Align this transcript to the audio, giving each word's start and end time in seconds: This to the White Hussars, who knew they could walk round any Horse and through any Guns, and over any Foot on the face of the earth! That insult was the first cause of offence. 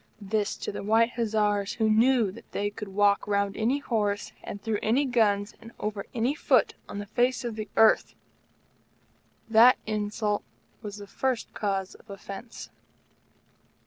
This 0.23 0.57
to 0.57 0.71
the 0.71 0.81
White 0.81 1.11
Hussars, 1.11 1.73
who 1.73 1.87
knew 1.87 2.31
they 2.53 2.71
could 2.71 2.87
walk 2.87 3.27
round 3.27 3.55
any 3.55 3.77
Horse 3.77 4.31
and 4.43 4.59
through 4.59 4.79
any 4.81 5.05
Guns, 5.05 5.53
and 5.61 5.71
over 5.79 6.07
any 6.11 6.33
Foot 6.33 6.73
on 6.89 6.97
the 6.97 7.05
face 7.05 7.43
of 7.45 7.53
the 7.55 7.69
earth! 7.77 8.15
That 9.47 9.77
insult 9.85 10.41
was 10.81 10.97
the 10.97 11.05
first 11.05 11.53
cause 11.53 11.93
of 11.93 12.09
offence. 12.09 12.71